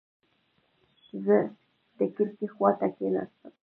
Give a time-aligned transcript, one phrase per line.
[1.25, 1.37] زه
[1.97, 3.51] د کړکۍ خواته کېناستم.